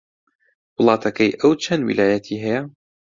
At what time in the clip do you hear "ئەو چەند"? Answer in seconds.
1.41-1.81